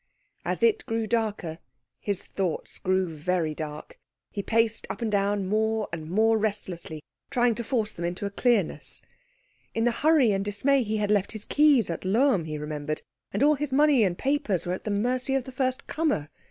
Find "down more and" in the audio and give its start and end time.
5.11-6.09